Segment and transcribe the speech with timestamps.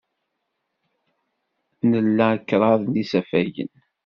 [1.91, 3.71] Nla kraḍ n yisafagen.